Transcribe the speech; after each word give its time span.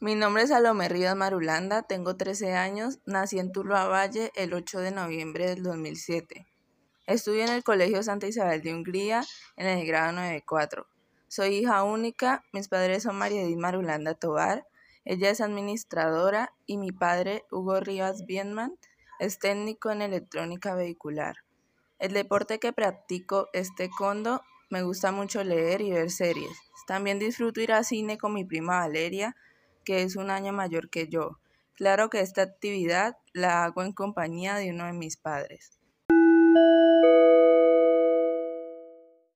Mi 0.00 0.14
nombre 0.14 0.44
es 0.44 0.50
Salomé 0.50 0.88
Rivas 0.88 1.16
Marulanda, 1.16 1.82
tengo 1.82 2.16
13 2.16 2.54
años, 2.54 3.00
nací 3.04 3.40
en 3.40 3.50
Tuluá 3.50 3.88
Valle 3.88 4.30
el 4.36 4.54
8 4.54 4.78
de 4.78 4.92
noviembre 4.92 5.48
del 5.48 5.64
2007. 5.64 6.46
Estudio 7.08 7.42
en 7.42 7.50
el 7.50 7.64
Colegio 7.64 8.00
Santa 8.04 8.28
Isabel 8.28 8.62
de 8.62 8.72
Hungría 8.72 9.24
en 9.56 9.66
el 9.66 9.84
grado 9.84 10.12
94. 10.12 10.86
Soy 11.26 11.56
hija 11.56 11.82
única, 11.82 12.44
mis 12.52 12.68
padres 12.68 13.02
son 13.02 13.16
María 13.16 13.42
Edith 13.42 13.58
Marulanda 13.58 14.14
Tobar, 14.14 14.68
ella 15.04 15.30
es 15.30 15.40
administradora 15.40 16.54
y 16.64 16.78
mi 16.78 16.92
padre, 16.92 17.44
Hugo 17.50 17.80
Rivas 17.80 18.24
Bienman, 18.24 18.78
es 19.18 19.40
técnico 19.40 19.90
en 19.90 20.02
electrónica 20.02 20.76
vehicular. 20.76 21.38
El 21.98 22.12
deporte 22.12 22.60
que 22.60 22.72
practico 22.72 23.48
es 23.52 23.74
taekwondo, 23.74 24.42
me 24.70 24.82
gusta 24.82 25.10
mucho 25.10 25.42
leer 25.42 25.80
y 25.80 25.90
ver 25.90 26.12
series. 26.12 26.56
También 26.86 27.18
disfruto 27.18 27.60
ir 27.60 27.72
al 27.72 27.84
cine 27.84 28.16
con 28.16 28.32
mi 28.32 28.44
prima 28.44 28.78
Valeria, 28.78 29.34
que 29.88 30.02
es 30.02 30.16
un 30.16 30.28
año 30.28 30.52
mayor 30.52 30.90
que 30.90 31.08
yo. 31.08 31.38
Claro 31.72 32.10
que 32.10 32.20
esta 32.20 32.42
actividad 32.42 33.16
la 33.32 33.64
hago 33.64 33.82
en 33.82 33.94
compañía 33.94 34.56
de 34.56 34.70
uno 34.70 34.84
de 34.84 34.92
mis 34.92 35.16
padres. 35.16 35.78